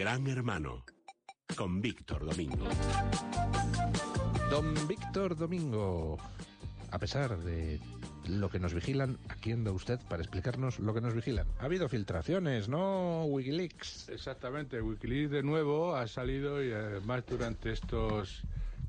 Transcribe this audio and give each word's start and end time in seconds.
Gran 0.00 0.26
Hermano, 0.28 0.86
con 1.58 1.82
Víctor 1.82 2.24
Domingo. 2.24 2.64
Don 4.48 4.88
Víctor 4.88 5.36
Domingo, 5.36 6.16
a 6.90 6.98
pesar 6.98 7.36
de 7.36 7.78
lo 8.26 8.48
que 8.48 8.58
nos 8.58 8.72
vigilan, 8.72 9.18
aquí 9.28 9.52
anda 9.52 9.72
usted 9.72 10.00
para 10.08 10.22
explicarnos 10.22 10.78
lo 10.78 10.94
que 10.94 11.02
nos 11.02 11.12
vigilan. 11.12 11.46
Ha 11.58 11.66
habido 11.66 11.86
filtraciones, 11.90 12.66
¿no? 12.70 13.26
Wikileaks. 13.26 14.08
Exactamente, 14.08 14.80
Wikileaks 14.80 15.32
de 15.32 15.42
nuevo 15.42 15.94
ha 15.94 16.06
salido 16.06 16.64
y 16.64 16.72
además 16.72 17.24
durante 17.28 17.70
estos 17.70 18.40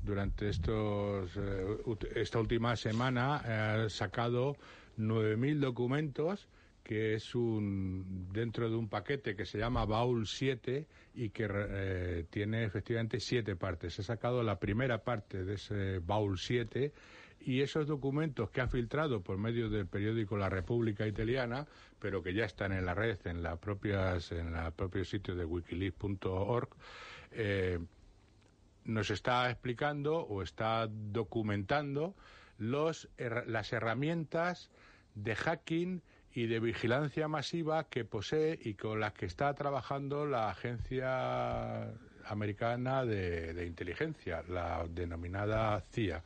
durante 0.03 0.48
estos 0.48 1.30
eh, 1.35 1.77
esta 2.16 2.39
última 2.39 2.77
semana 2.77 3.84
ha 3.84 3.89
sacado 3.89 4.55
9000 4.95 5.59
documentos 5.59 6.48
que 6.84 7.13
es 7.13 7.36
un 7.36 8.30
dentro 8.31 8.70
de 8.70 8.76
un 8.76 8.89
paquete 8.89 9.35
que 9.35 9.45
se 9.45 9.58
llama 9.58 9.85
Baul 9.85 10.27
7 10.27 10.88
y 11.16 11.30
que 11.30 11.48
eh, 11.49 12.26
tiene 12.30 12.63
efectivamente 12.63 13.20
siete 13.20 13.55
partes. 13.55 13.99
He 13.99 14.03
sacado 14.03 14.44
la 14.44 14.59
primera 14.59 15.03
parte 15.03 15.44
de 15.44 15.55
ese 15.55 15.99
Baul 15.99 16.38
7 16.38 16.91
y 17.41 17.62
esos 17.62 17.88
documentos 17.88 18.49
que 18.52 18.62
ha 18.62 18.67
filtrado 18.67 19.22
por 19.22 19.38
medio 19.38 19.70
del 19.70 19.88
periódico 19.88 20.38
La 20.38 20.49
República 20.49 21.08
Italiana, 21.08 21.66
pero 21.99 22.22
que 22.22 22.34
ya 22.34 22.45
están 22.45 22.72
en 22.72 22.86
la 22.86 22.94
red, 22.94 23.17
en 23.25 23.41
la 23.41 23.55
propias, 23.55 24.31
en 24.31 24.55
el 24.55 24.72
propio 24.73 25.03
sitio 25.05 25.36
de 25.36 25.45
wikileaks.org, 25.45 26.70
eh, 27.31 27.80
nos 28.86 29.09
está 29.09 29.50
explicando 29.50 30.17
o 30.17 30.41
está 30.41 30.88
documentando 30.88 32.16
los, 32.58 33.09
las 33.48 33.73
herramientas 33.73 34.70
de 35.16 35.36
hacking 35.36 36.02
y 36.34 36.48
de 36.48 36.59
vigilancia 36.59 37.27
masiva 37.27 37.85
que 37.85 38.05
posee 38.05 38.58
y 38.62 38.76
con 38.76 38.99
las 38.99 39.13
que 39.13 39.26
está 39.26 39.53
trabajando 39.53 40.25
la 40.25 40.50
Agencia 40.50 41.88
Americana 42.25 43.05
de, 43.05 43.53
de 43.53 43.66
Inteligencia, 43.66 44.44
la 44.47 44.86
denominada 44.89 45.81
CIA. 45.81 46.23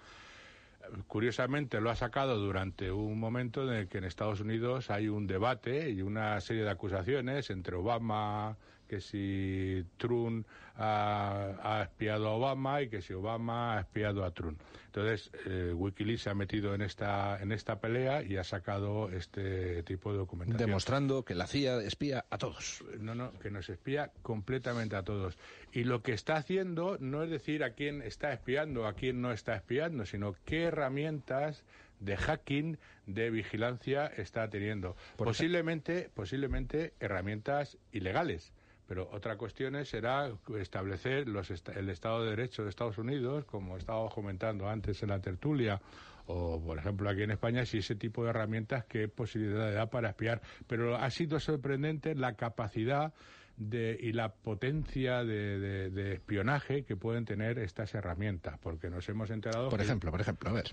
Curiosamente 1.08 1.82
lo 1.82 1.90
ha 1.90 1.96
sacado 1.96 2.38
durante 2.38 2.92
un 2.92 3.20
momento 3.20 3.64
en 3.64 3.76
el 3.76 3.88
que 3.88 3.98
en 3.98 4.04
Estados 4.04 4.40
Unidos 4.40 4.92
hay 4.92 5.08
un 5.08 5.26
debate 5.26 5.90
y 5.90 6.04
una 6.04 6.40
serie 6.42 6.64
de 6.64 6.70
acusaciones 6.70 7.50
entre 7.50 7.76
Obama, 7.76 8.56
que 8.88 9.02
si 9.02 9.86
Trump 9.98 10.46
ha, 10.78 11.82
espiado 11.84 12.28
a 12.28 12.32
Obama 12.34 12.82
y 12.82 12.90
que 12.90 13.02
si 13.02 13.14
Obama 13.14 13.78
ha 13.78 13.82
espiado 13.82 14.24
a 14.24 14.32
Trump. 14.32 14.60
Entonces, 14.88 15.32
eh, 15.46 15.74
Wikileaks 15.74 16.24
se 16.24 16.30
ha 16.30 16.34
metido 16.34 16.74
en 16.74 16.82
esta, 16.82 17.42
en 17.42 17.52
esta 17.52 17.80
pelea 17.80 18.24
y 18.24 18.38
ha 18.38 18.44
sacado 18.44 19.10
este 19.10 19.84
tipo 19.84 20.12
de 20.12 20.18
documentación. 20.20 20.68
Demostrando 20.68 21.24
que 21.24 21.36
la 21.36 21.48
CIA 21.48 21.82
espía 21.82 22.26
a 22.30 22.38
todos. 22.38 22.84
No, 23.00 23.16
no, 23.16 23.32
que 23.40 23.52
nos 23.52 23.70
espía 23.70 24.12
completamente 24.22 24.96
a 24.96 25.04
todos. 25.04 25.38
Y 25.72 25.84
lo 25.84 26.02
que 26.02 26.14
está 26.14 26.38
haciendo 26.38 26.98
no 27.00 27.24
es 27.24 27.30
decir 27.30 27.64
a 27.64 27.72
quién 27.72 28.02
está 28.02 28.32
espiando, 28.32 28.88
a 28.88 28.94
quién 28.94 29.22
no 29.22 29.32
está 29.32 29.56
espiando, 29.56 30.06
sino 30.06 30.36
qué 30.46 30.64
herramientas 30.64 31.64
de 32.00 32.18
hacking, 32.18 32.78
de 33.06 33.30
vigilancia 33.30 34.08
está 34.08 34.50
teniendo. 34.50 34.96
posiblemente, 35.18 36.10
posiblemente 36.14 36.94
herramientas 37.00 37.78
ilegales 37.92 38.54
pero 38.88 39.10
otra 39.12 39.38
cuestión 39.38 39.84
será 39.86 40.32
establecer 40.60 41.28
los 41.28 41.50
el 41.50 41.90
Estado 41.90 42.24
de 42.24 42.32
Derecho 42.32 42.64
de 42.64 42.70
Estados 42.70 42.98
Unidos, 42.98 43.46
como 43.46 43.78
estábamos 43.78 44.14
comentando 44.14 44.70
antes 44.70 45.02
en 45.02 45.10
la 45.10 45.20
tertulia, 45.20 45.82
o 46.28 46.62
por 46.62 46.78
ejemplo 46.78 47.10
aquí 47.10 47.24
en 47.24 47.32
España, 47.32 47.66
si 47.66 47.80
ese 47.80 47.96
tipo 47.96 48.24
de 48.24 48.30
herramientas, 48.30 48.86
qué 48.86 49.08
posibilidad 49.08 49.74
da 49.74 49.88
para 49.88 50.10
espiar. 50.10 50.42
Pero 50.68 50.96
ha 50.96 51.10
sido 51.10 51.40
sorprendente 51.40 52.16
la 52.16 52.34
capacidad 52.34 53.14
de, 53.58 53.98
y 54.00 54.12
la 54.12 54.34
potencia 54.34 55.24
de, 55.24 55.90
de, 55.90 56.14
espionaje 56.14 56.84
que 56.84 56.96
pueden 56.96 57.26
tener 57.26 57.58
estas 57.60 57.94
herramientas, 57.96 58.60
porque 58.60 58.90
nos 58.90 59.08
hemos 59.10 59.30
enterado. 59.30 59.70
Por 59.70 59.82
ejemplo, 59.82 60.12
por 60.12 60.22
ejemplo, 60.22 60.50
a 60.50 60.54
ver. 60.54 60.72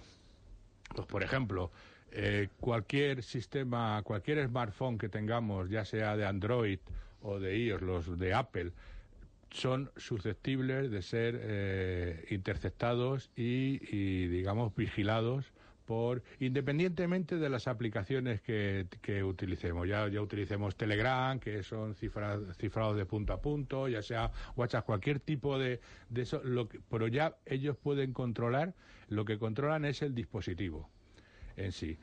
Pues 0.94 1.06
por 1.06 1.22
ejemplo, 1.22 1.70
eh, 2.10 2.48
cualquier 2.60 3.22
sistema, 3.22 4.02
cualquier 4.02 4.46
smartphone 4.46 4.98
que 4.98 5.08
tengamos, 5.08 5.70
ya 5.70 5.84
sea 5.84 6.16
de 6.16 6.26
Android 6.26 6.78
o 7.22 7.38
de 7.40 7.58
iOS, 7.58 7.82
los 7.82 8.18
de 8.18 8.34
Apple, 8.34 8.72
son 9.50 9.90
susceptibles 9.96 10.90
de 10.90 11.02
ser 11.02 11.38
eh, 11.40 12.24
interceptados 12.30 13.30
y, 13.36 13.78
digamos, 14.28 14.74
vigilados 14.74 15.52
por 15.84 16.22
independientemente 16.38 17.36
de 17.36 17.48
las 17.48 17.66
aplicaciones 17.66 18.40
que, 18.40 18.86
que 19.02 19.22
utilicemos. 19.24 19.86
Ya, 19.88 20.08
ya 20.08 20.22
utilicemos 20.22 20.76
Telegram, 20.76 21.38
que 21.38 21.62
son 21.62 21.94
cifrados 21.94 22.96
de 22.96 23.04
punto 23.04 23.32
a 23.32 23.42
punto, 23.42 23.88
ya 23.88 24.00
sea 24.00 24.30
WhatsApp, 24.56 24.86
cualquier 24.86 25.20
tipo 25.20 25.58
de, 25.58 25.80
de 26.08 26.22
eso, 26.22 26.40
lo 26.44 26.68
pero 26.88 27.08
ya 27.08 27.36
ellos 27.44 27.76
pueden 27.76 28.12
controlar, 28.12 28.74
lo 29.08 29.24
que 29.24 29.38
controlan 29.38 29.84
es 29.84 30.02
el 30.02 30.14
dispositivo 30.14 30.88
en 31.56 31.72
sí. 31.72 31.98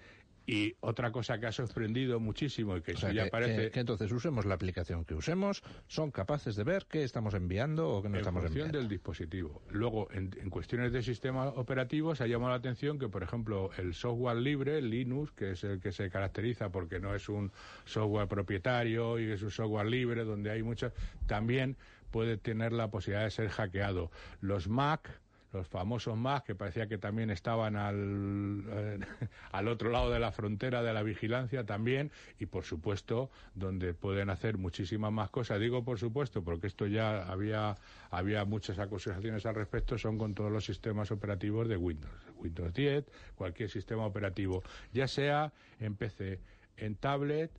Y 0.50 0.76
otra 0.80 1.12
cosa 1.12 1.40
que 1.40 1.46
ha 1.46 1.52
sorprendido 1.52 2.20
muchísimo 2.20 2.76
y 2.76 2.82
que 2.82 2.96
ya 2.96 3.28
parece... 3.28 3.70
Que, 3.70 3.80
entonces 3.80 4.12
usemos 4.12 4.46
la 4.46 4.56
aplicación 4.56 5.06
que 5.06 5.14
usemos, 5.14 5.62
son 5.86 6.10
capaces 6.10 6.56
de 6.56 6.64
ver 6.64 6.88
qué 6.90 7.04
estamos 7.04 7.36
enviando 7.36 7.88
o 7.88 8.02
qué 8.02 8.10
no 8.10 8.18
estamos 8.18 8.44
enviando. 8.44 8.60
En 8.60 8.72
función 8.72 8.82
del 8.82 8.90
dispositivo. 8.90 9.62
Luego, 9.70 10.08
en, 10.12 10.50
cuestiones 10.50 10.92
de 10.92 11.04
sistemas 11.04 11.54
operativos, 11.56 12.20
ha 12.22 12.26
llamado 12.26 12.50
la 12.50 12.58
atención 12.58 12.98
que, 12.98 13.08
por 13.10 13.22
ejemplo, 13.22 13.70
el 13.78 13.94
software 13.94 14.38
libre, 14.38 14.82
Linux, 14.82 15.32
que 15.34 15.52
es 15.52 15.64
el 15.64 15.80
que 15.80 15.92
se 15.92 16.10
caracteriza 16.10 16.72
porque 16.72 17.00
no 17.00 17.14
es 17.14 17.30
un 17.30 17.52
software 17.86 18.28
propietario 18.28 19.20
y 19.20 19.30
es 19.30 19.44
un 19.44 19.52
software 19.52 19.86
libre 19.86 20.24
donde 20.24 20.50
hay 20.50 20.64
muchas, 20.64 20.94
también 21.28 21.78
puede 22.10 22.38
tener 22.38 22.74
la 22.74 22.90
posibilidad 22.90 23.26
de 23.26 23.30
ser 23.30 23.50
hackeado. 23.50 24.10
Los 24.42 24.68
Mac 24.68 25.22
los 25.52 25.68
famosos 25.68 26.18
más 26.18 26.44
que 26.44 26.56
parecía 26.56 26.88
que 26.88 26.98
también 26.98 27.30
estaban 27.30 27.76
al, 27.76 28.64
eh, 28.70 29.00
al 29.52 29.68
otro 29.68 29.90
lado 29.90 30.12
de 30.12 30.20
la 30.20 30.32
frontera 30.32 30.84
de 30.84 30.94
la 30.94 31.04
vigilancia 31.04 31.66
también 31.66 32.12
y 32.40 32.46
por 32.46 32.64
supuesto 32.64 33.30
donde 33.56 33.94
pueden 33.94 34.30
hacer 34.30 34.58
muchísimas 34.58 35.12
más 35.12 35.30
cosas. 35.30 35.60
Digo 35.60 35.84
por 35.84 36.00
supuesto 36.00 36.44
porque 36.44 36.68
esto 36.68 36.86
ya 36.88 37.24
había, 37.24 37.78
había 38.12 38.46
muchas 38.46 38.80
acusaciones 38.80 39.46
al 39.46 39.56
respecto, 39.56 39.98
son 39.98 40.18
con 40.18 40.34
todos 40.34 40.52
los 40.52 40.66
sistemas 40.66 41.12
operativos 41.12 41.68
de 41.68 41.78
Windows. 41.78 42.14
Windows 42.38 42.74
10, 42.74 43.06
cualquier 43.36 43.70
sistema 43.70 44.06
operativo, 44.06 44.64
ya 44.94 45.08
sea 45.08 45.52
en 45.80 45.96
PC, 45.96 46.40
en 46.78 46.96
tablet 46.96 47.52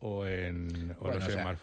o 0.00 0.26
en 0.26 0.94
o 1.00 1.10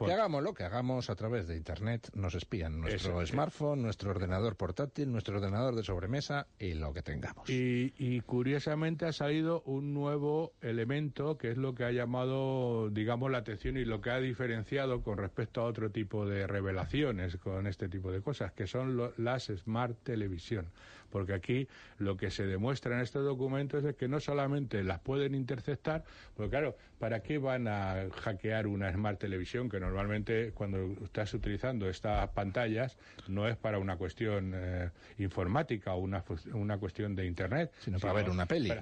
Que 0.06 0.14
hagamos 0.14 0.44
lo 0.44 0.54
que 0.54 0.64
hagamos 0.64 1.10
a 1.10 1.16
través 1.16 1.48
de 1.48 1.56
Internet, 1.56 2.10
nos 2.14 2.36
espían 2.36 2.82
nuestro 2.82 3.26
smartphone, 3.26 3.82
nuestro 3.82 4.12
ordenador 4.12 4.56
portátil, 4.56 5.12
nuestro 5.12 5.38
ordenador 5.38 5.76
de 5.76 5.84
sobremesa 5.84 6.48
y 6.60 6.74
lo 6.74 6.94
que 6.94 7.02
tengamos. 7.02 7.50
Y, 7.50 7.94
y, 7.98 8.22
curiosamente 8.22 9.06
ha 9.06 9.14
salido 9.14 9.62
un 9.66 9.94
nuevo 9.94 10.54
elemento 10.62 11.38
que 11.38 11.52
es 11.52 11.58
lo 11.58 11.76
que 11.76 11.86
ha 11.86 11.92
llamado, 11.92 12.90
digamos, 12.90 13.32
la 13.32 13.40
atención 13.40 13.78
y 13.78 13.86
lo 13.86 14.02
que 14.02 14.10
ha 14.10 14.20
diferenciado 14.20 15.02
con 15.02 15.18
respecto 15.18 15.62
a 15.62 15.66
otro 15.66 15.92
tipo 15.92 16.26
de 16.26 16.48
revelaciones 16.48 17.38
con 17.38 17.68
este 17.68 17.88
tipo 17.88 18.12
de 18.12 18.22
cosas, 18.22 18.52
que 18.52 18.68
son 18.68 19.14
las 19.18 19.46
Smart 19.46 19.98
Televisión. 20.04 20.68
Porque 21.16 21.34
aquí 21.34 21.70
lo 21.98 22.18
que 22.18 22.30
se 22.30 22.46
demuestra 22.46 22.94
en 22.94 23.02
estos 23.02 23.24
documentos 23.24 23.86
es 23.86 23.96
que 23.96 24.10
no 24.10 24.20
solamente 24.20 24.84
las 24.84 25.00
pueden 25.00 25.34
interceptar, 25.34 26.04
porque 26.36 26.50
claro, 26.50 26.76
¿para 27.00 27.24
qué 27.24 27.38
van 27.38 27.70
a 27.70 28.10
hackear 28.22 28.68
una 28.68 28.92
Smart 28.92 29.18
Televisión 29.18 29.70
que 29.70 29.80
normalmente 29.80 30.52
cuando 30.52 30.92
estás 31.06 31.34
utilizando 31.34 31.90
estas 31.90 32.28
pantallas 32.32 32.98
no 33.30 33.48
es 33.48 33.56
para 33.56 33.80
una 33.80 33.96
cuestión 33.96 34.52
eh, 34.56 34.90
informática 35.18 35.94
o 35.94 36.00
una, 36.00 36.22
una 36.52 36.78
cuestión 36.80 37.16
de 37.16 37.26
Internet. 37.26 37.72
Sino 37.80 37.98
para 37.98 38.12
ver 38.12 38.30
una 38.30 38.46
peli. 38.46 38.74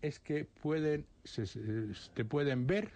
es 0.00 0.20
que 0.20 0.44
pueden, 0.44 1.06
te 2.14 2.24
pueden 2.24 2.68
ver 2.68 2.92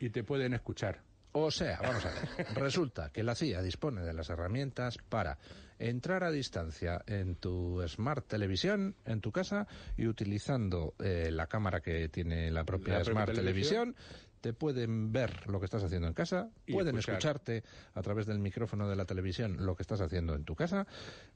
y 0.00 0.10
te 0.10 0.22
pueden 0.22 0.52
escuchar. 0.52 1.00
O 1.32 1.50
sea, 1.50 1.78
vamos 1.82 2.04
a 2.04 2.10
ver, 2.10 2.46
resulta 2.54 3.10
que 3.10 3.22
la 3.22 3.34
CIA 3.34 3.62
dispone 3.62 4.02
de 4.02 4.12
las 4.12 4.28
herramientas 4.28 4.98
para 5.08 5.38
entrar 5.78 6.24
a 6.24 6.30
distancia 6.30 7.02
en 7.06 7.36
tu 7.36 7.82
Smart 7.88 8.26
Televisión, 8.26 8.94
en 9.04 9.20
tu 9.20 9.32
casa, 9.32 9.66
y 9.96 10.06
utilizando 10.06 10.94
eh, 10.98 11.30
la 11.32 11.46
cámara 11.46 11.80
que 11.80 12.08
tiene 12.08 12.50
la 12.50 12.64
propia 12.64 13.02
Smart 13.02 13.32
televisión, 13.32 13.96
te 14.42 14.52
pueden 14.52 15.12
ver 15.12 15.48
lo 15.48 15.58
que 15.60 15.66
estás 15.66 15.84
haciendo 15.84 16.08
en 16.08 16.14
casa, 16.14 16.50
pueden 16.68 16.98
escucharte 16.98 17.62
a 17.94 18.02
través 18.02 18.26
del 18.26 18.40
micrófono 18.40 18.88
de 18.88 18.96
la 18.96 19.04
televisión 19.04 19.64
lo 19.64 19.76
que 19.76 19.82
estás 19.82 20.00
haciendo 20.00 20.34
en 20.34 20.44
tu 20.44 20.54
casa. 20.54 20.86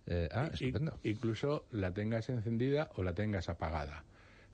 Eh, 0.07 0.29
ah, 0.33 0.51
estupendo. 0.53 0.99
Incluso 1.05 1.67
la 1.71 1.95
tengas 1.95 2.29
encendida 2.29 2.91
o 2.97 3.03
la 3.03 3.15
tengas 3.15 3.49
apagada. 3.49 4.05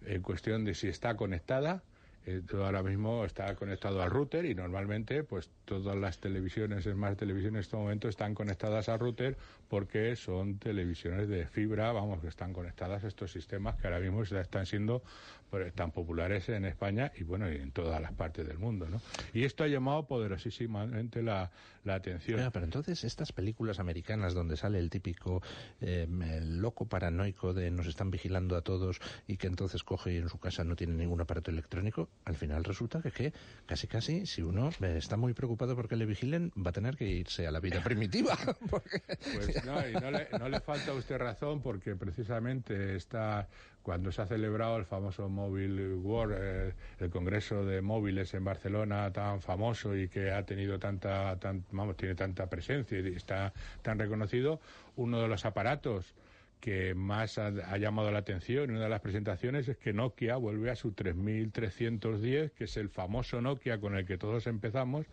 En 0.05 0.21
cuestión 0.23 0.65
de 0.65 0.75
si 0.75 0.88
está 0.88 1.17
conectada 1.17 1.83
eh, 2.27 2.43
ahora 2.55 2.83
mismo 2.83 3.25
está 3.25 3.55
conectado 3.57 4.03
al 4.03 4.11
router 4.11 4.45
y 4.45 4.55
normalmente 4.55 5.25
pues 5.25 5.51
todas 5.65 5.97
las 5.97 6.19
televisiones, 6.19 6.85
Smart 6.85 7.19
televisiones 7.19 7.57
en 7.57 7.61
este 7.61 7.77
momento 7.77 8.09
están 8.09 8.35
conectadas 8.35 8.89
al 8.89 8.99
router 8.99 9.37
porque 9.69 10.15
son 10.17 10.59
televisiones 10.59 11.29
de 11.29 11.47
fibra, 11.47 11.93
vamos, 11.93 12.21
que 12.21 12.29
están 12.29 12.53
conectadas 12.53 13.05
a 13.05 13.09
estos 13.09 13.33
sistemas 13.33 13.77
que 13.77 13.87
ahora 13.87 14.01
mismo 14.01 14.23
están 14.23 14.67
siendo 14.67 15.03
pues, 15.51 15.73
tan 15.75 15.91
populares 15.91 16.49
en 16.49 16.65
España 16.65 17.13
y 17.17 17.25
bueno, 17.25 17.51
y 17.51 17.57
en 17.57 17.73
todas 17.73 18.01
las 18.01 18.13
partes 18.13 18.47
del 18.47 18.59
mundo, 18.59 18.89
¿no? 18.89 19.01
Y 19.33 19.45
esto 19.45 19.65
ha 19.65 19.69
llamado 19.69 20.07
poderosísimamente 20.07 21.23
la, 21.23 21.51
la 21.85 21.95
atención. 21.95 22.51
pero 22.53 22.65
entonces 22.65 23.05
estas 23.05 23.33
películas 23.33 23.81
americanas 23.81 24.35
donde 24.35 24.57
sale 24.57 24.79
el 24.79 24.91
típico 24.91 25.43
eh, 25.81 26.07
loco 26.43 26.87
paranoico 26.87 27.53
de 27.53 27.71
nos 27.71 27.87
están 27.87 28.11
vigilando 28.11 28.57
a 28.57 28.63
todos 28.63 29.01
y 29.27 29.37
que 29.37 29.47
entonces 29.47 29.83
coge 29.85 30.15
y 30.15 30.17
en 30.17 30.29
su 30.29 30.39
casa 30.39 30.65
no 30.65 30.77
tiene 30.77 30.95
ningún 30.95 31.21
aparato 31.21 31.51
electrónico, 31.51 32.09
al 32.25 32.37
final 32.37 32.62
resulta 32.64 33.03
que, 33.03 33.11
que 33.11 33.32
casi 33.67 33.87
casi 33.87 34.26
si 34.26 34.43
uno 34.43 34.70
está 34.81 35.17
muy 35.17 35.35
preocupado 35.35 35.75
porque 35.75 35.97
le 35.97 36.06
vigilen 36.06 36.53
va 36.56 36.70
a 36.70 36.73
tener 36.73 36.97
que 36.97 37.09
irse 37.09 37.47
a 37.47 37.50
la 37.50 37.61
vida 37.61 37.82
primitiva. 37.82 38.37
Pues 38.70 39.64
no, 39.64 39.88
y 39.88 39.93
no 39.93 40.11
le, 40.11 40.29
no 40.38 40.49
le 40.49 40.61
falta 40.61 40.93
a 40.93 40.94
usted 40.94 41.19
razón 41.19 41.61
porque 41.62 41.94
precisamente 41.97 42.97
está 42.97 43.49
cuando 43.82 44.12
se 44.12 44.23
ha 44.23 44.26
celebrado 44.26 44.76
el 44.76 44.85
famoso 44.85 45.29
Mobile 45.29 45.94
World, 45.94 46.37
eh, 46.38 46.75
el 47.00 47.11
Congreso 47.11 47.64
de 47.64 47.82
Móviles 47.82 48.32
en 48.35 48.44
Barcelona 48.44 49.12
tan 49.12 49.41
famoso 49.41 49.97
y 49.97 50.09
que 50.09 50.31
ha 50.31 50.44
tenido 50.44 50.79
tanta, 50.79 51.37
vamos, 51.73 51.97
tiene 51.97 52.14
tanta 52.14 52.49
presencia 52.49 53.00
y 53.00 53.14
está 53.14 53.53
tan 53.82 53.99
reconocido, 53.99 54.61
uno 54.97 55.20
de 55.20 55.29
los 55.29 55.44
aparatos 55.44 56.14
que 56.62 56.94
más 56.94 57.38
ha, 57.38 57.76
llamado 57.76 58.12
la 58.12 58.20
atención 58.20 58.70
en 58.70 58.76
una 58.76 58.85
de 58.85 58.88
las 58.88 59.00
presentaciones 59.00 59.67
es 59.67 59.76
que 59.79 59.93
Nokia 59.93 60.37
vuelve 60.37 60.70
a 60.70 60.76
su 60.76 60.93
3310, 60.93 62.53
que 62.53 62.64
es 62.64 62.76
el 62.76 62.88
famoso 62.88 63.41
Nokia 63.41 63.81
con 63.81 63.97
el 63.97 64.06
que 64.06 64.17
todos 64.17 64.47
empezamos, 64.47 65.05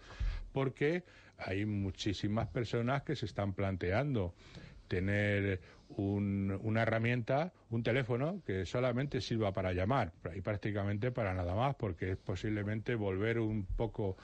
porque 0.53 1.03
hay 1.39 1.65
muchísimas 1.65 2.47
personas 2.49 3.01
que 3.01 3.15
se 3.15 3.25
están 3.25 3.53
planteando 3.53 4.35
tener 4.87 5.59
una 5.97 6.83
herramienta, 6.83 7.51
un 7.71 7.81
teléfono 7.81 8.43
que 8.45 8.67
solamente 8.67 9.19
sirva 9.19 9.51
para 9.51 9.73
llamar 9.73 10.13
y 10.35 10.41
prácticamente 10.41 11.11
para 11.11 11.33
nada 11.33 11.55
más, 11.55 11.73
porque 11.73 12.11
es 12.11 12.17
posiblemente 12.17 12.93
volver 12.93 13.39
un 13.39 13.65
poco 13.65 14.17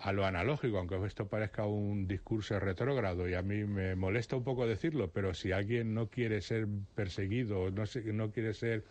a 0.00 0.12
lo 0.12 0.24
analógico, 0.24 0.78
aunque 0.78 1.04
esto 1.06 1.26
parezca 1.26 1.66
un 1.66 2.06
discurso 2.06 2.58
retrógrado 2.60 3.28
y 3.28 3.34
a 3.34 3.42
mí 3.42 3.64
me 3.64 3.96
molesta 3.96 4.36
un 4.36 4.44
poco 4.44 4.66
decirlo, 4.66 5.10
pero 5.10 5.34
si 5.34 5.52
alguien 5.52 5.94
no 5.94 6.08
quiere 6.08 6.40
ser 6.40 6.68
perseguido, 6.94 7.70
no, 7.70 7.84
no 8.12 8.30
quiere 8.30 8.54
ser 8.54 8.84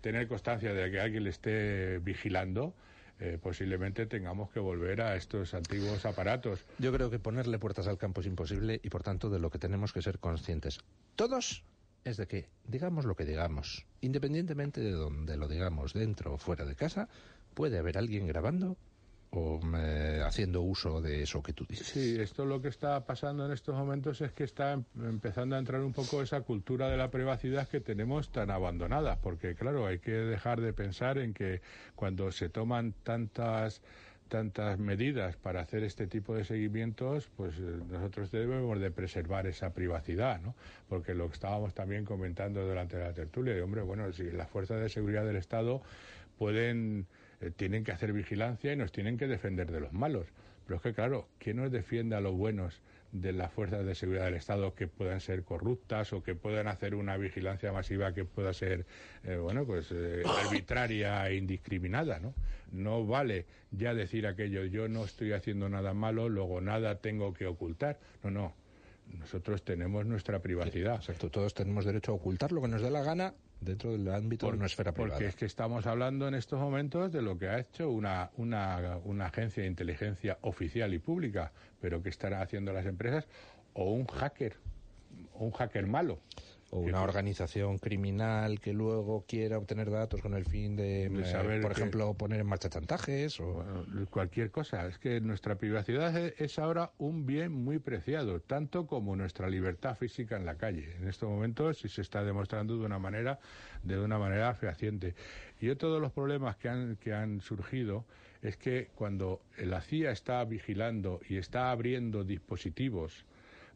tener 0.00 0.28
constancia 0.28 0.72
de 0.72 0.90
que 0.90 1.00
alguien 1.00 1.24
le 1.24 1.30
esté 1.30 1.98
vigilando, 1.98 2.74
eh, 3.18 3.38
posiblemente 3.40 4.06
tengamos 4.06 4.50
que 4.50 4.60
volver 4.60 5.02
a 5.02 5.16
estos 5.16 5.52
antiguos 5.54 6.06
aparatos. 6.06 6.64
Yo 6.78 6.92
creo 6.92 7.10
que 7.10 7.18
ponerle 7.18 7.58
puertas 7.58 7.86
al 7.86 7.98
campo 7.98 8.20
es 8.20 8.26
imposible 8.26 8.80
y 8.82 8.88
por 8.88 9.02
tanto 9.02 9.30
de 9.30 9.38
lo 9.38 9.50
que 9.50 9.58
tenemos 9.58 9.92
que 9.92 10.00
ser 10.00 10.18
conscientes. 10.18 10.80
Todos 11.16 11.64
es 12.04 12.16
de 12.16 12.26
que 12.26 12.48
digamos 12.66 13.04
lo 13.04 13.16
que 13.16 13.24
digamos, 13.24 13.84
independientemente 14.00 14.80
de 14.80 14.92
donde 14.92 15.36
lo 15.36 15.48
digamos, 15.48 15.92
dentro 15.92 16.34
o 16.34 16.38
fuera 16.38 16.64
de 16.64 16.76
casa, 16.76 17.08
puede 17.54 17.78
haber 17.78 17.98
alguien 17.98 18.26
grabando 18.26 18.76
o 19.32 19.60
haciendo 20.24 20.60
uso 20.62 21.00
de 21.00 21.22
eso 21.22 21.42
que 21.42 21.52
tú 21.52 21.64
dices. 21.68 21.86
Sí, 21.86 22.16
esto 22.18 22.44
lo 22.44 22.60
que 22.60 22.68
está 22.68 23.04
pasando 23.04 23.46
en 23.46 23.52
estos 23.52 23.76
momentos 23.76 24.20
es 24.20 24.32
que 24.32 24.44
está 24.44 24.72
em, 24.72 24.84
empezando 25.02 25.54
a 25.54 25.58
entrar 25.58 25.80
un 25.82 25.92
poco 25.92 26.20
esa 26.22 26.40
cultura 26.40 26.88
de 26.88 26.96
la 26.96 27.10
privacidad 27.10 27.68
que 27.68 27.80
tenemos 27.80 28.30
tan 28.30 28.50
abandonada, 28.50 29.20
porque 29.20 29.54
claro, 29.54 29.86
hay 29.86 30.00
que 30.00 30.12
dejar 30.12 30.60
de 30.60 30.72
pensar 30.72 31.18
en 31.18 31.32
que 31.32 31.60
cuando 31.94 32.32
se 32.32 32.48
toman 32.48 32.92
tantas 33.04 33.82
tantas 34.30 34.78
medidas 34.78 35.36
para 35.36 35.60
hacer 35.60 35.82
este 35.82 36.06
tipo 36.06 36.36
de 36.36 36.44
seguimientos, 36.44 37.28
pues 37.36 37.56
eh, 37.58 37.80
nosotros 37.90 38.30
debemos 38.30 38.78
de 38.78 38.92
preservar 38.92 39.48
esa 39.48 39.74
privacidad, 39.74 40.40
¿no? 40.40 40.54
Porque 40.88 41.14
lo 41.14 41.26
que 41.26 41.34
estábamos 41.34 41.74
también 41.74 42.04
comentando 42.04 42.64
durante 42.64 42.96
la 42.96 43.12
tertulia, 43.12 43.54
de 43.54 43.60
hombre, 43.60 43.82
bueno, 43.82 44.12
si 44.12 44.30
las 44.30 44.48
fuerzas 44.48 44.80
de 44.80 44.88
seguridad 44.88 45.26
del 45.26 45.34
Estado 45.34 45.82
pueden 46.38 47.06
eh, 47.40 47.50
tienen 47.54 47.84
que 47.84 47.92
hacer 47.92 48.12
vigilancia 48.12 48.72
y 48.72 48.76
nos 48.76 48.92
tienen 48.92 49.16
que 49.16 49.26
defender 49.26 49.70
de 49.70 49.80
los 49.80 49.92
malos. 49.92 50.26
Pero 50.66 50.76
es 50.76 50.82
que, 50.82 50.94
claro, 50.94 51.28
¿quién 51.38 51.56
nos 51.56 51.72
defiende 51.72 52.16
a 52.16 52.20
los 52.20 52.34
buenos 52.34 52.80
de 53.12 53.32
las 53.32 53.52
fuerzas 53.52 53.84
de 53.84 53.94
seguridad 53.94 54.26
del 54.26 54.34
Estado 54.34 54.74
que 54.74 54.86
puedan 54.86 55.20
ser 55.20 55.42
corruptas 55.42 56.12
o 56.12 56.22
que 56.22 56.34
puedan 56.34 56.68
hacer 56.68 56.94
una 56.94 57.16
vigilancia 57.16 57.72
masiva 57.72 58.14
que 58.14 58.24
pueda 58.24 58.52
ser, 58.52 58.86
eh, 59.24 59.36
bueno, 59.36 59.64
pues 59.66 59.88
eh, 59.90 60.22
arbitraria 60.44 61.28
e 61.28 61.36
indiscriminada, 61.36 62.20
¿no? 62.20 62.34
No 62.70 63.04
vale 63.04 63.46
ya 63.72 63.94
decir 63.94 64.26
aquello, 64.26 64.64
yo 64.64 64.88
no 64.88 65.04
estoy 65.04 65.32
haciendo 65.32 65.68
nada 65.68 65.92
malo, 65.92 66.28
luego 66.28 66.60
nada 66.60 67.00
tengo 67.00 67.32
que 67.32 67.46
ocultar. 67.46 67.98
No, 68.22 68.30
no. 68.30 68.54
Nosotros 69.18 69.64
tenemos 69.64 70.06
nuestra 70.06 70.38
privacidad. 70.38 70.96
exacto, 70.96 71.30
todos 71.30 71.52
tenemos 71.52 71.84
derecho 71.84 72.12
a 72.12 72.14
ocultar 72.14 72.52
lo 72.52 72.62
que 72.62 72.68
nos 72.68 72.80
dé 72.80 72.92
la 72.92 73.02
gana 73.02 73.34
dentro 73.60 73.92
del 73.92 74.08
ámbito 74.12 74.50
de 74.50 74.66
esfera 74.66 74.92
privada. 74.92 75.14
Porque 75.14 75.26
es 75.26 75.36
que 75.36 75.44
estamos 75.44 75.86
hablando 75.86 76.26
en 76.28 76.34
estos 76.34 76.58
momentos 76.60 77.12
de 77.12 77.22
lo 77.22 77.38
que 77.38 77.48
ha 77.48 77.58
hecho 77.58 77.90
una, 77.90 78.30
una, 78.36 78.98
una 79.04 79.26
agencia 79.26 79.62
de 79.62 79.68
inteligencia 79.68 80.38
oficial 80.42 80.94
y 80.94 80.98
pública, 80.98 81.52
pero 81.80 82.02
que 82.02 82.08
estarán 82.08 82.42
haciendo 82.42 82.72
las 82.72 82.86
empresas, 82.86 83.26
o 83.74 83.92
un 83.92 84.06
hacker, 84.06 84.56
un 85.34 85.50
hacker 85.52 85.86
malo 85.86 86.20
o 86.70 86.78
una 86.78 87.02
organización 87.02 87.78
criminal 87.78 88.60
que 88.60 88.72
luego 88.72 89.24
quiera 89.26 89.58
obtener 89.58 89.90
datos 89.90 90.20
con 90.20 90.34
el 90.34 90.44
fin 90.44 90.76
de, 90.76 91.06
eh, 91.06 91.58
por 91.60 91.72
ejemplo, 91.72 92.14
poner 92.14 92.40
en 92.40 92.46
marcha 92.46 92.70
chantajes 92.70 93.40
o 93.40 93.64
cualquier 94.10 94.50
cosa. 94.52 94.86
Es 94.86 94.98
que 94.98 95.20
nuestra 95.20 95.56
privacidad 95.56 96.16
es 96.16 96.58
ahora 96.58 96.92
un 96.98 97.26
bien 97.26 97.52
muy 97.52 97.80
preciado, 97.80 98.40
tanto 98.40 98.86
como 98.86 99.16
nuestra 99.16 99.48
libertad 99.48 99.96
física 99.96 100.36
en 100.36 100.46
la 100.46 100.56
calle. 100.56 100.94
En 100.96 101.08
estos 101.08 101.28
momentos 101.28 101.78
se 101.78 102.00
está 102.00 102.22
demostrando 102.22 102.78
de 102.78 102.86
una 102.86 103.00
manera, 103.00 103.40
de 103.82 103.98
una 103.98 104.18
manera 104.18 104.54
fehaciente. 104.54 105.14
Y 105.60 105.70
otro 105.70 105.92
de 105.92 106.00
los 106.00 106.12
problemas 106.12 106.56
que 106.56 106.68
han, 106.68 106.96
que 106.96 107.12
han 107.12 107.40
surgido 107.40 108.04
es 108.42 108.56
que 108.56 108.90
cuando 108.94 109.42
la 109.58 109.80
CIA 109.80 110.12
está 110.12 110.44
vigilando 110.44 111.20
y 111.28 111.36
está 111.36 111.72
abriendo 111.72 112.24
dispositivos 112.24 113.26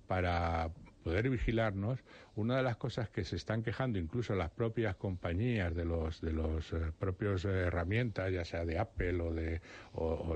para 0.06 0.70
poder 1.04 1.28
vigilarnos, 1.28 2.00
una 2.34 2.56
de 2.56 2.62
las 2.62 2.76
cosas 2.76 3.10
que 3.10 3.24
se 3.24 3.36
están 3.36 3.62
quejando 3.62 3.98
incluso 3.98 4.34
las 4.34 4.50
propias 4.50 4.96
compañías 4.96 5.74
de 5.74 5.84
los 5.84 6.20
de 6.22 6.32
los 6.32 6.72
eh, 6.72 6.90
propios 6.98 7.44
eh, 7.44 7.50
herramientas, 7.50 8.32
ya 8.32 8.44
sea 8.44 8.64
de 8.64 8.78
Apple 8.78 9.20
o 9.20 9.32
de 9.32 9.60
o, 9.92 10.34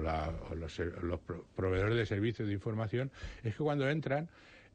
los, 0.55 0.79
los 1.03 1.21
proveedores 1.57 1.97
de 1.97 2.07
servicios 2.07 2.47
de 2.47 2.55
información, 2.55 3.11
es 3.43 3.57
que 3.57 3.65
cuando 3.65 3.89
entran 3.89 4.29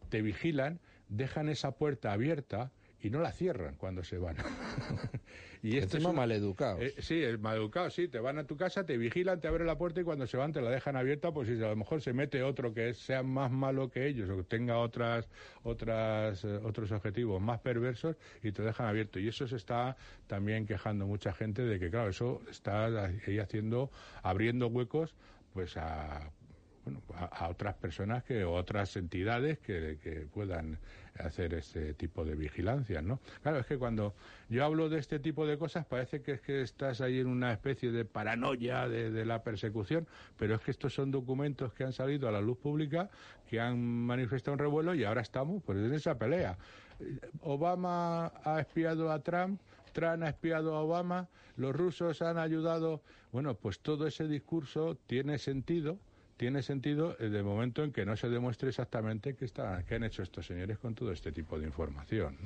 te 0.10 0.22
vigilan, 0.22 0.80
dejan 1.10 1.48
esa 1.48 1.72
puerta 1.72 2.12
abierta 2.12 2.72
y 3.00 3.10
no 3.10 3.19
la 3.19 3.31
cierran 3.31 3.75
cuando 3.75 4.04
se 4.04 4.18
van. 4.18 4.38
y 5.63 5.77
esto 5.77 5.98
es 5.98 6.13
maleducado. 6.13 6.81
Eh, 6.81 6.94
sí, 7.00 7.24
es 7.24 7.39
maleducado, 7.39 7.89
sí. 7.89 8.10
Te 8.10 8.19
van 8.19 8.38
a 8.38 8.44
tu 8.44 8.57
casa, 8.57 8.86
te 8.86 8.98
vigilan, 8.98 9.39
te 9.39 9.48
abren 9.48 9.65
la 9.65 9.77
puerta 9.77 10.01
y 10.01 10.04
cuando 10.04 10.27
se 10.27 10.36
van 10.36 10.51
te 10.51 10.62
la 10.62 10.69
dejan 10.69 10.98
abierta, 10.98 11.31
pues 11.31 11.48
si 11.48 11.54
a 11.54 11.69
lo 11.69 11.75
mejor 11.77 12.01
se 12.01 12.12
mete 12.12 12.43
otro 12.43 12.74
que 12.74 12.93
sea 12.93 13.24
más 13.24 13.50
malo 13.50 13.89
que 13.89 14.05
ellos 14.05 14.29
o 14.29 14.36
que 14.36 14.43
tenga 14.43 14.77
otras, 14.77 15.29
otras, 15.63 16.43
eh, 16.43 16.60
otros 16.63 16.91
objetivos 16.91 17.41
más 17.41 17.62
perversos 17.62 18.17
y 18.43 18.51
te 18.51 18.62
dejan 18.62 18.88
abierto. 18.88 19.20
Y 19.20 19.29
eso 19.29 19.48
se 19.48 19.55
está 19.55 19.96
también 20.27 20.65
quejando 20.65 21.08
mucha 21.08 21.32
gente 21.32 21.62
de 21.62 21.79
que, 21.79 21.89
claro, 21.89 22.10
eso 22.10 22.41
está 22.51 23.05
ahí 23.05 23.39
haciendo, 23.39 23.89
abriendo 24.22 24.67
huecos 24.67 25.15
pues 25.53 25.77
a 25.77 26.29
bueno, 26.86 27.02
a, 27.16 27.48
otras 27.48 27.75
personas 27.75 28.24
que 28.24 28.44
otras 28.44 28.96
entidades 28.98 29.60
que, 29.60 30.28
puedan 30.34 30.80
hacer 31.18 31.54
este 31.54 31.94
tipo 31.94 32.25
de 32.25 32.36
vigilancia, 32.36 33.02
¿no? 33.02 33.20
Claro, 33.42 33.60
es 33.60 33.66
que 33.66 33.78
cuando 33.78 34.16
yo 34.50 34.66
hablo 34.66 34.90
de 34.90 35.00
este 35.00 35.20
tipo 35.20 35.46
de 35.46 35.58
cosas 35.58 35.86
parece 35.86 36.22
que 36.22 36.34
es 36.34 36.42
que 36.42 36.62
estás 36.62 37.02
ahí 37.02 37.20
en 37.20 37.28
una 37.28 37.54
especie 37.54 37.92
de 37.92 38.04
paranoia 38.04 38.90
de, 38.90 39.25
la 39.25 39.44
persecución, 39.44 40.08
pero 40.38 40.56
es 40.56 40.62
que 40.62 40.72
estos 40.72 40.94
son 40.94 41.12
documentos 41.12 41.74
que 41.74 41.84
han 41.84 41.94
salido 41.94 42.28
a 42.28 42.32
la 42.32 42.42
luz 42.42 42.58
pública, 42.58 43.10
que 43.48 43.60
han 43.62 43.80
manifestado 43.80 44.54
un 44.54 44.60
revuelo 44.60 44.96
y 44.96 45.04
ahora 45.04 45.22
estamos 45.22 45.62
pues 45.63 45.78
en 45.78 45.94
esa 45.94 46.18
pelea. 46.18 46.58
Obama 47.42 48.34
ha 48.44 48.60
espiado 48.60 49.12
a 49.12 49.20
Trump, 49.20 49.62
Trump 49.94 50.24
ha 50.24 50.30
espiado 50.30 50.75
a 50.75 50.82
Obama, 50.82 51.30
los 51.56 51.74
rusos 51.75 52.22
han 52.22 52.38
ayudado. 52.38 53.02
Bueno, 53.32 53.56
pues 53.56 53.80
todo 53.80 54.08
ese 54.08 54.28
discurso 54.28 54.98
tiene 55.08 55.38
sentido 55.38 55.98
tiene 56.38 56.63
sentido 56.63 57.16
el 57.20 57.32
de 57.32 57.44
momento 57.44 57.84
en 57.84 57.92
que 57.92 58.06
no 58.06 58.18
se 58.18 58.30
demuestre 58.30 58.70
exactamente 58.70 59.36
qué, 59.36 59.50
han 59.96 60.04
hecho 60.04 60.24
estos 60.24 60.46
señores 60.46 60.78
con 60.78 60.96
todo 60.96 61.12
este 61.12 61.32
tipo 61.32 61.60
de 61.60 61.66
información. 61.66 62.38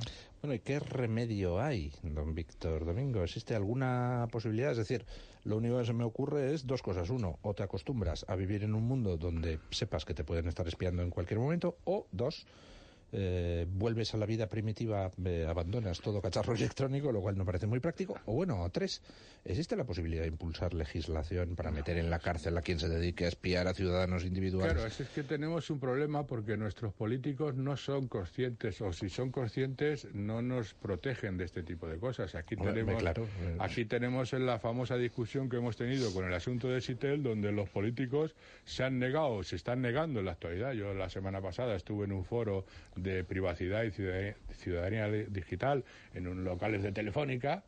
Bueno, 0.41 0.55
¿y 0.55 0.59
qué 0.59 0.79
remedio 0.79 1.59
hay, 1.59 1.91
don 2.03 2.35
Víctor 2.35 2.85
Domingo? 2.85 3.23
¿Existe 3.23 3.55
alguna 3.55 4.27
posibilidad? 4.31 4.71
Es 4.71 4.77
decir, 4.77 5.05
lo 5.43 5.57
único 5.57 5.79
que 5.79 5.85
se 5.85 5.93
me 5.93 6.03
ocurre 6.03 6.53
es 6.53 6.67
dos 6.67 6.81
cosas. 6.81 7.09
Uno, 7.09 7.39
o 7.41 7.53
te 7.53 7.63
acostumbras 7.63 8.25
a 8.27 8.35
vivir 8.35 8.63
en 8.63 8.75
un 8.75 8.83
mundo 8.83 9.17
donde 9.17 9.59
sepas 9.71 10.05
que 10.05 10.13
te 10.13 10.23
pueden 10.23 10.47
estar 10.47 10.67
espiando 10.67 11.01
en 11.01 11.09
cualquier 11.09 11.39
momento, 11.39 11.77
o 11.85 12.07
dos, 12.11 12.45
eh, 13.11 13.65
vuelves 13.69 14.13
a 14.13 14.17
la 14.17 14.25
vida 14.25 14.47
primitiva, 14.47 15.11
eh, 15.23 15.45
abandonas 15.47 16.01
todo 16.01 16.21
cacharro 16.21 16.53
electrónico, 16.55 17.11
lo 17.11 17.21
cual 17.21 17.37
no 17.37 17.45
parece 17.45 17.67
muy 17.67 17.79
práctico. 17.79 18.19
O 18.25 18.33
bueno, 18.33 18.67
tres, 18.71 19.01
¿existe 19.45 19.75
la 19.75 19.85
posibilidad 19.85 20.23
de 20.23 20.27
impulsar 20.27 20.73
legislación 20.73 21.55
para 21.55 21.71
meter 21.71 21.97
en 21.97 22.09
la 22.09 22.19
cárcel 22.19 22.57
a 22.57 22.61
quien 22.61 22.79
se 22.79 22.89
dedique 22.89 23.25
a 23.25 23.29
espiar 23.29 23.67
a 23.67 23.73
ciudadanos 23.73 24.25
individuales? 24.25 24.73
Claro, 24.73 24.87
es 24.87 25.09
que 25.09 25.23
tenemos 25.23 25.69
un 25.69 25.79
problema 25.79 26.25
porque 26.25 26.57
nuestros 26.57 26.93
políticos 26.93 27.55
no 27.55 27.77
son 27.77 28.07
conscientes, 28.07 28.81
o 28.81 28.91
si 28.91 29.09
son 29.09 29.31
conscientes, 29.31 30.07
no 30.13 30.41
nos 30.41 30.73
protegen 30.73 31.37
de 31.37 31.45
este 31.45 31.63
tipo 31.63 31.87
de 31.87 31.97
cosas. 31.99 32.35
Aquí 32.35 32.55
tenemos, 32.55 33.01
claro. 33.01 33.23
Eh, 33.23 33.57
aquí 33.59 33.85
tenemos 33.85 34.33
en 34.33 34.45
la 34.45 34.59
famosa 34.59 34.97
discusión 34.97 35.49
que 35.49 35.57
hemos 35.57 35.77
tenido 35.77 36.13
con 36.13 36.25
el 36.25 36.33
asunto 36.33 36.67
de 36.67 36.81
Sitel, 36.81 37.23
donde 37.23 37.51
los 37.51 37.69
políticos 37.69 38.35
se 38.65 38.83
han 38.83 38.99
negado, 38.99 39.43
se 39.43 39.55
están 39.55 39.81
negando 39.81 40.19
en 40.19 40.25
la 40.25 40.33
actualidad. 40.33 40.73
Yo 40.73 40.93
la 40.93 41.09
semana 41.09 41.41
pasada 41.41 41.75
estuve 41.75 42.05
en 42.05 42.11
un 42.11 42.25
foro 42.25 42.65
de 42.97 43.23
privacidad 43.23 43.83
y 43.83 43.91
ciudadanía 43.91 45.07
digital 45.07 45.83
en 46.13 46.27
un 46.27 46.43
locales 46.43 46.83
de 46.83 46.91
Telefónica 46.91 47.63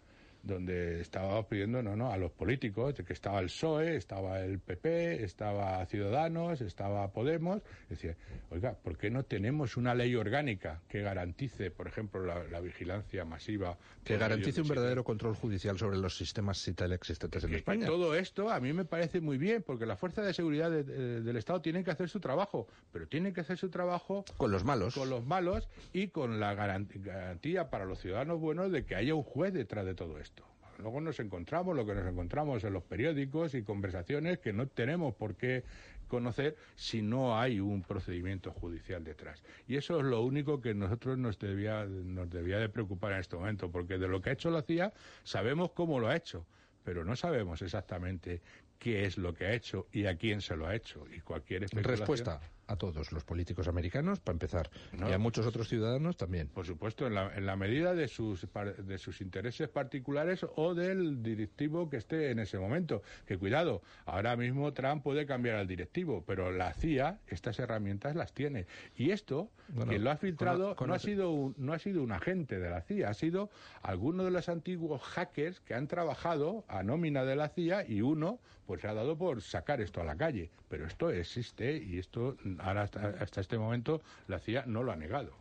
donde 0.50 1.02
estábamos 1.02 1.46
pidiendo 1.46 1.82
no 1.82 1.96
no 1.96 2.12
a 2.12 2.18
los 2.18 2.32
políticos 2.32 2.96
de 2.96 3.04
que 3.04 3.14
estaba 3.14 3.40
el 3.40 3.46
PSOE 3.46 3.96
estaba 3.96 4.42
el 4.42 4.60
PP 4.60 5.24
estaba 5.24 5.86
Ciudadanos 5.86 6.62
estaba 6.62 7.12
Podemos. 7.12 7.62
Decía 7.90 8.16
oiga 8.50 8.74
por 8.74 8.98
qué 8.98 9.10
no 9.10 9.24
tenemos 9.24 9.78
una 9.78 9.94
ley 9.96 10.16
orgánica 10.16 10.82
que 10.88 11.02
garantice 11.02 11.72
por 11.72 11.88
ejemplo 11.88 12.24
la, 12.24 12.60
vigilancia 12.60 13.24
masiva 13.26 13.78
que 14.04 14.18
garantice 14.18 14.62
un 14.62 14.68
verdadero 14.68 15.04
control 15.04 15.36
judicial 15.36 15.78
sobre 15.78 15.98
los 15.98 16.18
sistemas 16.18 16.62
CITEL 16.62 16.92
existentes 16.92 17.44
en 17.44 17.56
España. 17.56 17.86
todo 17.86 18.16
esto 18.16 18.50
a 18.50 18.60
mí 18.60 18.74
me 18.74 18.86
parece 18.86 19.22
muy 19.22 19.38
bien 19.38 19.64
porque 19.64 19.86
la 19.86 19.96
fuerza 19.96 20.22
de 20.22 20.34
seguridad 20.34 20.70
del 20.72 21.38
Estado 21.38 21.62
tienen 21.62 21.84
que 21.84 21.92
hacer 21.92 22.10
su 22.10 22.20
trabajo 22.20 22.68
pero 22.92 23.08
tienen 23.08 23.34
que 23.34 23.42
hacer 23.42 23.58
su 23.58 23.70
trabajo 23.70 24.26
con 24.38 24.52
los 24.52 24.64
malos. 24.64 24.96
con 24.96 25.10
los 25.10 25.26
malos 25.26 25.70
y 25.94 26.10
con 26.10 26.40
la 26.40 26.54
garantía 26.54 27.70
para 27.70 27.86
los 27.86 28.00
ciudadanos 28.00 28.40
buenos 28.40 28.72
de 28.72 28.86
que 28.86 28.96
haya 28.96 29.16
un 29.16 29.24
juez 29.24 29.54
detrás 29.54 29.86
de 29.86 29.96
todo 29.96 30.20
esto 30.20 30.39
Luego 30.80 31.02
nos 31.02 31.20
encontramos 31.20 31.76
lo 31.76 31.86
que 31.86 31.94
nos 31.94 32.08
encontramos 32.08 32.64
en 32.64 32.74
los 32.74 32.84
periódicos 32.84 33.54
y 33.54 33.64
conversaciones 33.64 34.40
que 34.40 34.54
no 34.54 34.68
tenemos 34.68 35.14
por 35.14 35.36
qué 35.36 35.64
conocer 36.08 36.56
si 36.76 37.02
no 37.02 37.38
hay 37.40 37.60
un 37.60 37.84
procedimiento 37.84 38.52
judicial 38.52 39.04
detrás. 39.04 39.44
Y 39.68 39.76
eso 39.78 40.00
es 40.00 40.06
lo 40.06 40.22
único 40.22 40.62
que 40.62 40.74
nosotros 40.74 41.18
nos 41.18 41.38
debía, 41.38 41.86
nos 41.86 42.30
debía 42.30 42.58
de 42.58 42.70
preocupar 42.70 43.14
en 43.14 43.20
este 43.20 43.36
momento, 43.36 43.70
porque 43.70 43.98
de 43.98 44.08
lo 44.08 44.22
que 44.22 44.32
ha 44.32 44.34
hecho 44.34 44.50
la 44.50 44.62
CIA 44.62 44.94
sabemos 45.24 45.72
cómo 45.72 46.00
lo 46.00 46.08
ha 46.08 46.16
hecho, 46.16 46.46
pero 46.84 47.04
no 47.04 47.16
sabemos 47.16 47.62
exactamente 47.62 48.42
qué 48.80 49.06
es 49.06 49.18
lo 49.18 49.34
que 49.34 49.46
ha 49.46 49.54
hecho 49.54 49.88
y 49.92 50.06
a 50.06 50.16
quién 50.16 50.42
se 50.42 50.56
lo 50.56 50.66
ha 50.66 50.76
hecho. 50.76 51.06
Y 51.14 51.20
cualquier 51.20 51.68
Respuesta 51.70 52.42
a 52.70 52.76
todos 52.76 53.12
los 53.12 53.24
políticos 53.24 53.68
americanos, 53.68 54.20
para 54.20 54.36
empezar, 54.36 54.70
y 54.94 55.12
a 55.12 55.18
muchos 55.18 55.46
otros 55.46 55.68
ciudadanos 55.68 56.18
también. 56.18 56.48
Por 56.50 56.66
supuesto, 56.66 57.08
en 57.08 57.16
la, 57.16 57.36
en 57.36 57.48
la 57.48 57.56
medida 57.56 57.96
de 57.96 58.08
sus, 58.08 58.48
de 58.86 58.98
sus 59.00 59.22
intereses 59.22 59.70
particulares 59.70 60.46
o 60.56 60.76
del 60.76 61.24
directivo 61.24 61.90
que 61.90 61.98
esté 61.98 62.30
en 62.30 62.40
ese 62.40 62.60
momento. 62.60 63.02
Que 63.26 63.38
cuidado, 63.38 63.82
ahora 64.06 64.36
mismo 64.36 64.72
Trump 64.74 65.04
puede 65.04 65.26
cambiar 65.26 65.56
al 65.56 65.68
directivo, 65.68 66.24
pero 66.26 66.52
la 66.52 66.74
CIA 66.74 67.20
estas 67.28 67.58
herramientas 67.58 68.16
las 68.16 68.34
tiene. 68.34 68.68
Y 68.96 69.12
esto, 69.12 69.50
quien 69.88 70.04
lo 70.04 70.12
ha 70.12 70.18
filtrado, 70.18 70.76
no, 70.86 70.94
ha 70.94 71.00
sido 71.00 71.32
un, 71.32 71.56
no 71.58 71.74
ha 71.74 71.80
sido 71.80 72.04
un 72.04 72.12
agente 72.12 72.60
de 72.60 72.70
la 72.70 72.82
CIA, 72.82 73.10
ha 73.10 73.14
sido 73.16 73.50
alguno 73.82 74.24
de 74.24 74.32
los 74.32 74.48
antiguos 74.48 75.02
hackers 75.02 75.60
que 75.62 75.74
han 75.74 75.88
trabajado 75.88 76.66
a 76.68 76.84
nómina 76.84 77.26
de 77.26 77.36
la 77.36 77.50
CIA 77.50 77.86
y 77.88 78.02
uno 78.02 78.40
pues 78.70 78.82
se 78.82 78.88
ha 78.88 78.94
dado 78.94 79.18
por 79.18 79.42
sacar 79.42 79.82
esto 79.82 80.00
a 80.00 80.04
la 80.04 80.16
calle. 80.16 80.52
Pero 80.68 80.86
esto 80.86 81.10
existe 81.10 81.78
y 81.78 81.98
esto 81.98 82.38
ahora 82.62 82.84
hasta, 82.84 83.42
este 83.42 83.58
momento 83.58 84.02
la 84.28 84.40
CIA 84.40 84.66
no 84.66 84.84
lo 84.84 84.92
ha 84.92 84.96
negado. 84.96 85.34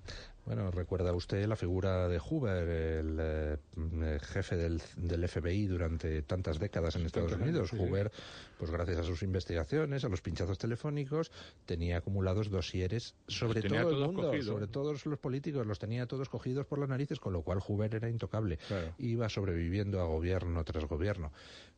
Bueno, 0.48 0.70
recuerda 0.70 1.12
usted 1.12 1.46
la 1.46 1.56
figura 1.56 2.08
de 2.08 2.18
Hoover, 2.18 2.66
el, 2.66 3.16
eh, 3.20 4.18
jefe 4.22 4.56
del, 4.56 4.80
FBI 4.80 5.66
durante 5.66 6.22
tantas 6.22 6.58
décadas 6.58 6.96
en 6.96 7.04
Estados 7.04 7.32
Unidos. 7.32 7.70
Hoover, 7.72 8.10
pues 8.56 8.70
gracias 8.70 9.00
a 9.00 9.02
sus 9.02 9.22
investigaciones, 9.22 10.06
a 10.06 10.08
los 10.08 10.22
pinchazos 10.22 10.56
telefónicos, 10.56 11.30
tenía 11.66 11.98
acumulados 11.98 12.48
dosieres 12.48 13.14
sobre 13.26 13.60
todo 13.60 13.90
el 13.90 14.06
mundo, 14.06 14.42
sobre 14.42 14.68
todos 14.68 15.04
los 15.04 15.18
políticos, 15.18 15.66
los 15.66 15.78
tenía 15.78 16.06
todos 16.06 16.30
cogidos 16.30 16.64
por 16.64 16.78
las 16.78 16.88
narices, 16.88 17.20
con 17.20 17.34
lo 17.34 17.42
cual 17.42 17.60
Hoover 17.60 17.96
era 17.96 18.08
intocable. 18.08 18.58
Iba 18.96 19.28
sobreviviendo 19.28 20.00
a 20.00 20.04
gobierno 20.04 20.64
tras 20.64 20.86
gobierno. 20.86 21.30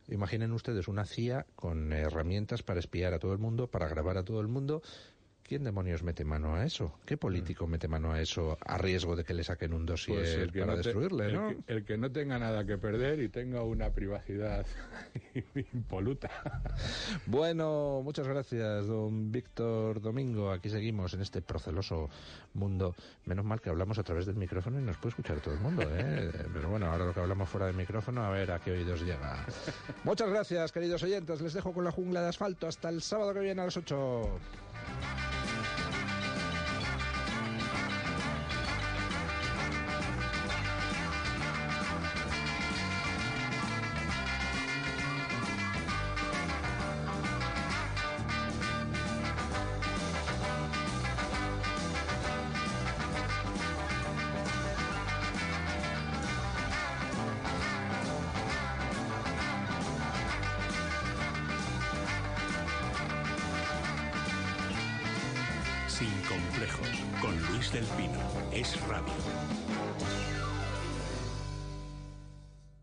Imaginen 0.07 0.53
ustedes 0.53 0.87
una 0.87 1.07
CIA 1.07 1.45
con 1.57 1.93
herramientas 1.93 2.63
para 2.63 2.79
espiar 2.79 3.15
a 3.15 3.19
todo 3.19 3.33
el 3.33 3.39
mundo, 3.39 3.67
para 3.67 3.89
grabar 3.89 4.17
a 4.17 4.25
todo 4.25 4.41
el 4.41 4.49
mundo 4.49 4.81
¿Quién 5.51 5.65
demonios 5.65 6.05
mete 6.05 6.25
mano 6.25 6.55
a 6.55 6.65
eso? 6.65 7.01
¿Qué 7.05 7.17
político 7.17 7.67
mete 7.67 7.89
mano 7.89 8.13
a 8.13 8.21
eso 8.21 8.57
a 8.65 8.79
riesgo 8.79 9.17
de 9.17 9.25
que 9.25 9.35
le 9.35 9.43
saquen 9.43 9.73
un 9.73 9.85
dossier 9.85 10.49
pues 10.49 10.65
para 10.65 10.77
destruirle, 10.77 11.33
¿no? 11.33 11.53
El 11.67 11.85
que, 11.85 11.99
no 11.99 12.09
tenga 12.13 12.39
nada 12.39 12.65
que 12.65 12.79
perder 12.79 13.21
y 13.21 13.29
tenga 13.29 13.65
una 13.65 13.91
privacidad 13.91 14.65
impoluta. 15.75 16.31
Bueno, 17.27 18.01
muchas 18.05 18.29
gracias, 18.29 18.87
don 18.87 19.33
Víctor 19.33 20.01
Domingo. 20.01 20.53
Aquí 20.53 20.71
seguimos 20.71 21.15
en 21.15 21.23
este 21.23 21.43
proceloso 21.43 22.09
mundo. 22.55 22.95
Menos 23.27 23.45
mal 23.45 23.61
que 23.61 23.71
hablamos 23.71 23.99
a 23.99 24.05
través 24.05 24.27
del 24.27 24.37
micrófono 24.37 24.79
y 24.79 24.85
nos 24.85 24.99
puede 24.99 25.09
escuchar 25.09 25.41
todo 25.41 25.55
el 25.55 25.61
mundo, 25.61 25.83
¿eh? 25.83 26.31
Pero 26.55 26.69
bueno, 26.69 26.87
ahora 26.87 27.07
lo 27.07 27.13
que 27.13 27.19
hablamos 27.19 27.49
fuera 27.49 27.67
del 27.67 27.75
micrófono, 27.75 28.23
a 28.23 28.31
ver 28.31 28.53
a 28.53 28.61
qué 28.61 28.71
oídos 28.71 29.03
llega. 29.03 29.45
Muchas 30.05 30.31
gracias, 30.31 30.71
queridos 30.71 31.03
oyentes. 31.03 31.41
Les 31.41 31.55
dejo 31.55 31.73
con 31.73 31.83
la 31.83 31.91
jungla 31.91 32.23
de 32.23 32.29
asfalto. 32.29 32.69
Hasta 32.69 32.89
el 32.89 33.03
sábado 33.03 33.35
que 33.35 33.41
viene 33.41 33.63
a 33.63 33.65
las 33.65 33.77
8. 33.77 34.31
Con 67.23 67.41
Luis 67.47 67.73
del 67.73 67.85
Pino. 67.97 68.19
Es 68.53 68.79
Radio. 68.87 69.60